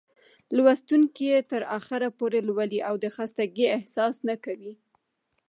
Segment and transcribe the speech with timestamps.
[0.55, 4.73] لوستونکى يې تر اخره پورې لولي او د خستګۍ احساس نه کوي.